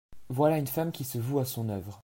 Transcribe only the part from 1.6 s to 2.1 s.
œuvre!